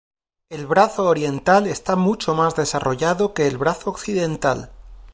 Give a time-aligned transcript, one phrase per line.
[0.49, 4.71] El brazo oriental está mucho más desarrollado que el brazo occidental.